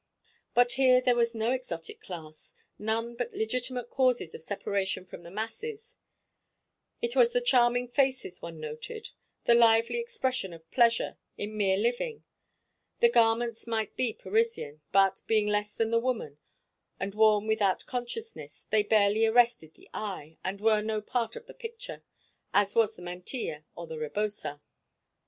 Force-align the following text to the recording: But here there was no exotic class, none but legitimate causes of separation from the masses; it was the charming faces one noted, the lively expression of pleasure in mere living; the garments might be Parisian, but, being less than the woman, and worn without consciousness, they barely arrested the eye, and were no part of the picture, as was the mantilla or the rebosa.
But 0.55 0.71
here 0.71 0.99
there 0.99 1.13
was 1.13 1.35
no 1.35 1.51
exotic 1.51 2.01
class, 2.01 2.55
none 2.79 3.15
but 3.15 3.33
legitimate 3.35 3.91
causes 3.91 4.33
of 4.33 4.41
separation 4.41 5.05
from 5.05 5.21
the 5.21 5.29
masses; 5.29 5.95
it 7.03 7.15
was 7.15 7.33
the 7.33 7.39
charming 7.39 7.87
faces 7.87 8.41
one 8.41 8.59
noted, 8.59 9.09
the 9.43 9.53
lively 9.53 9.99
expression 9.99 10.53
of 10.53 10.71
pleasure 10.71 11.19
in 11.37 11.55
mere 11.55 11.77
living; 11.77 12.23
the 12.99 13.09
garments 13.09 13.67
might 13.67 13.95
be 13.95 14.11
Parisian, 14.11 14.81
but, 14.91 15.21
being 15.27 15.45
less 15.45 15.71
than 15.71 15.91
the 15.91 15.99
woman, 15.99 16.39
and 16.99 17.13
worn 17.13 17.45
without 17.45 17.85
consciousness, 17.85 18.65
they 18.71 18.81
barely 18.81 19.27
arrested 19.27 19.75
the 19.75 19.87
eye, 19.93 20.33
and 20.43 20.59
were 20.59 20.81
no 20.81 20.99
part 21.03 21.35
of 21.35 21.45
the 21.45 21.53
picture, 21.53 22.01
as 22.55 22.73
was 22.73 22.95
the 22.95 23.03
mantilla 23.03 23.65
or 23.75 23.85
the 23.85 23.99
rebosa. 23.99 24.61